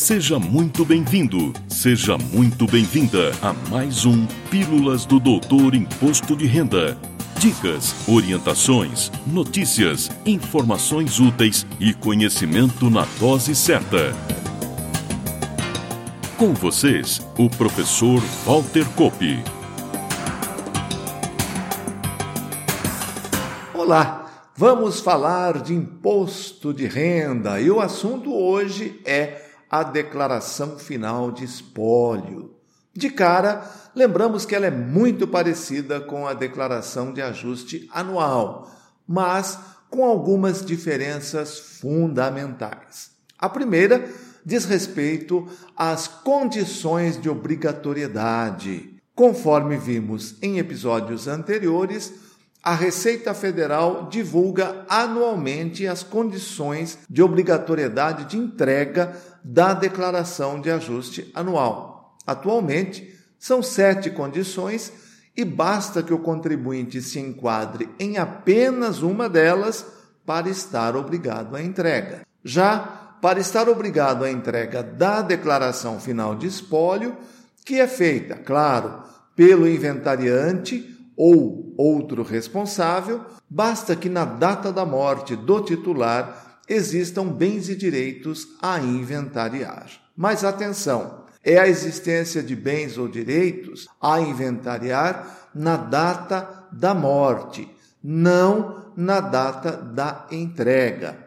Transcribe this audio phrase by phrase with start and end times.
[0.00, 6.96] Seja muito bem-vindo, seja muito bem-vinda a mais um Pílulas do Doutor Imposto de Renda.
[7.38, 14.14] Dicas, orientações, notícias, informações úteis e conhecimento na dose certa.
[16.38, 19.22] Com vocês, o professor Walter Kopp.
[23.74, 31.30] Olá, vamos falar de imposto de renda e o assunto hoje é a declaração final
[31.30, 32.56] de espólio.
[32.92, 38.68] De cara, lembramos que ela é muito parecida com a declaração de ajuste anual,
[39.06, 43.12] mas com algumas diferenças fundamentais.
[43.38, 44.08] A primeira
[44.44, 45.46] diz respeito
[45.76, 48.96] às condições de obrigatoriedade.
[49.14, 52.12] Conforme vimos em episódios anteriores,
[52.62, 61.30] a Receita Federal divulga anualmente as condições de obrigatoriedade de entrega da declaração de ajuste
[61.34, 62.18] anual.
[62.26, 64.92] Atualmente, são sete condições
[65.34, 69.86] e basta que o contribuinte se enquadre em apenas uma delas
[70.26, 72.26] para estar obrigado à entrega.
[72.44, 72.78] Já
[73.22, 77.16] para estar obrigado à entrega da declaração final de espólio,
[77.64, 79.02] que é feita, claro,
[79.34, 87.68] pelo inventariante ou outro responsável, basta que na data da morte do titular existam bens
[87.68, 89.90] e direitos a inventariar.
[90.16, 97.68] Mas atenção, é a existência de bens ou direitos a inventariar na data da morte,
[98.02, 101.18] não na data da entrega.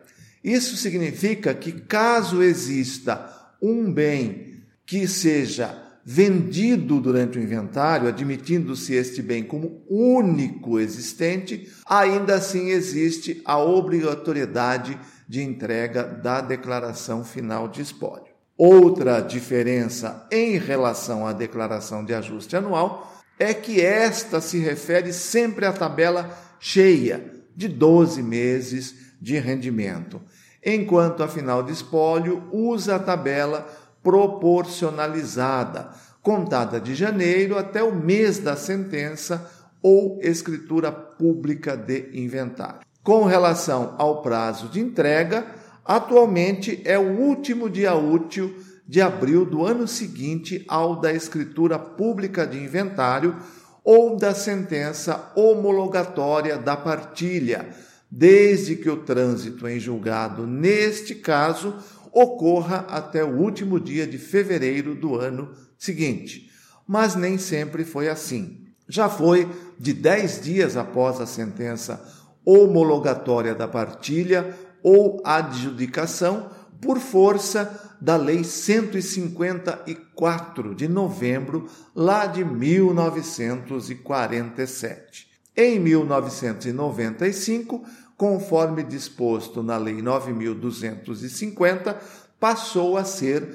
[0.43, 9.21] Isso significa que, caso exista um bem que seja vendido durante o inventário, admitindo-se este
[9.21, 17.81] bem como único existente, ainda assim existe a obrigatoriedade de entrega da declaração final de
[17.81, 18.33] espólio.
[18.57, 25.65] Outra diferença em relação à declaração de ajuste anual é que esta se refere sempre
[25.65, 26.29] à tabela
[26.59, 30.21] cheia de 12 meses de rendimento,
[30.63, 33.67] enquanto a final de espólio usa a tabela
[34.03, 35.89] proporcionalizada,
[36.21, 39.49] contada de janeiro até o mês da sentença
[39.81, 42.81] ou escritura pública de inventário.
[43.03, 45.45] Com relação ao prazo de entrega,
[45.83, 48.55] atualmente é o último dia útil
[48.87, 53.35] de abril do ano seguinte ao da escritura pública de inventário
[53.83, 57.67] ou da sentença homologatória da partilha,
[58.09, 61.75] desde que o trânsito em julgado, neste caso,
[62.13, 66.51] ocorra até o último dia de fevereiro do ano seguinte.
[66.87, 68.67] Mas nem sempre foi assim.
[68.87, 72.01] Já foi de dez dias após a sentença
[72.45, 85.31] homologatória da partilha ou adjudicação por força da Lei 154 de novembro, lá de 1947.
[85.55, 87.85] Em 1995,
[88.17, 91.97] conforme disposto na Lei 9250,
[92.39, 93.47] passou a ser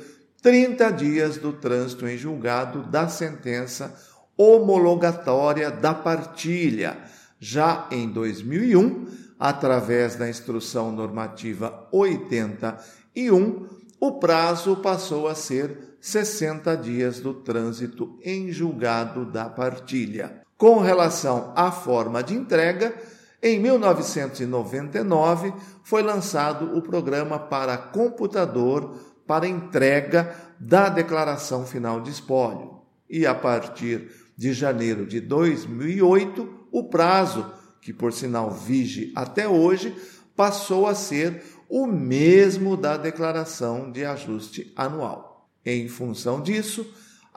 [0.42, 3.94] 30 dias do trânsito em julgado da sentença
[4.36, 6.96] homologatória da partilha.
[7.40, 9.06] Já em 2001,
[9.38, 13.66] através da Instrução Normativa 81,
[14.00, 20.42] o prazo passou a ser 60 dias do trânsito em julgado da partilha.
[20.56, 22.94] Com relação à forma de entrega,
[23.42, 32.78] em 1999, foi lançado o programa para computador para entrega da declaração final de espólio.
[33.08, 37.46] E a partir de janeiro de 2008, o prazo,
[37.80, 39.94] que por sinal vige até hoje,
[40.34, 45.48] passou a ser o mesmo da declaração de ajuste anual.
[45.64, 46.86] Em função disso,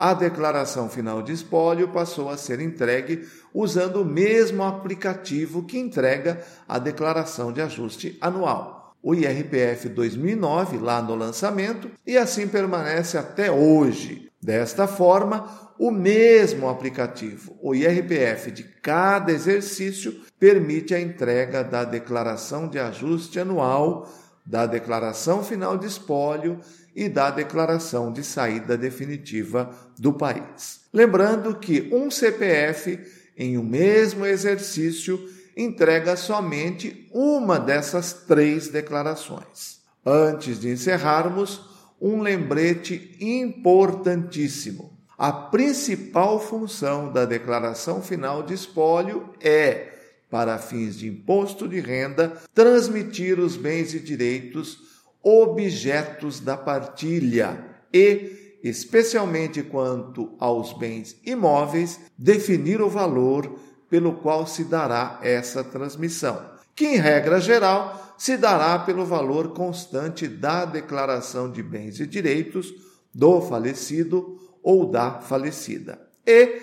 [0.02, 3.24] a declaração final de espólio passou a ser entregue
[3.54, 11.00] usando o mesmo aplicativo que entrega a declaração de ajuste anual, o IRPF 2009, lá
[11.00, 14.28] no lançamento, e assim permanece até hoje.
[14.42, 22.66] Desta forma, o mesmo aplicativo, o IRPF de cada exercício, permite a entrega da declaração
[22.66, 24.12] de ajuste anual,
[24.44, 26.60] da declaração final de espólio
[26.94, 30.80] e da declaração de saída definitiva do país.
[30.92, 33.00] Lembrando que um CPF
[33.36, 35.18] em um mesmo exercício
[35.56, 39.80] entrega somente uma dessas três declarações.
[40.04, 41.60] Antes de encerrarmos,
[42.00, 44.98] um lembrete importantíssimo.
[45.16, 49.91] A principal função da declaração final de espólio é,
[50.32, 54.78] para fins de imposto de renda, transmitir os bens e direitos
[55.22, 57.62] objetos da partilha
[57.92, 63.58] e, especialmente quanto aos bens imóveis, definir o valor
[63.90, 66.42] pelo qual se dará essa transmissão,
[66.74, 72.72] que, em regra geral, se dará pelo valor constante da declaração de bens e direitos
[73.14, 76.58] do falecido ou da falecida, e,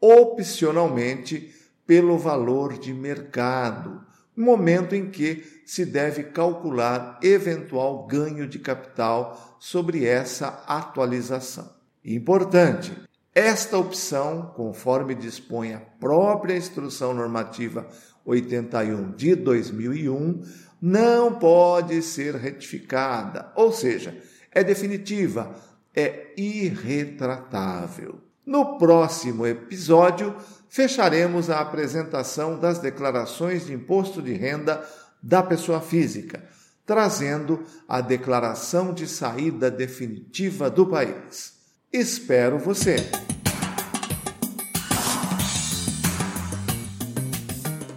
[0.00, 1.61] opcionalmente,
[1.92, 4.00] pelo valor de mercado,
[4.34, 11.70] momento em que se deve calcular eventual ganho de capital sobre essa atualização.
[12.02, 12.96] Importante,
[13.34, 17.86] esta opção, conforme dispõe a própria Instrução Normativa
[18.24, 20.40] 81 de 2001,
[20.80, 24.16] não pode ser retificada, ou seja,
[24.50, 25.54] é definitiva,
[25.94, 28.31] é irretratável.
[28.44, 30.34] No próximo episódio,
[30.68, 34.82] fecharemos a apresentação das declarações de imposto de renda
[35.22, 36.42] da pessoa física,
[36.84, 41.52] trazendo a declaração de saída definitiva do país.
[41.92, 42.96] Espero você!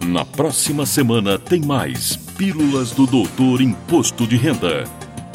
[0.06, 5.05] Na próxima semana tem mais Pílulas do Doutor Imposto de Renda.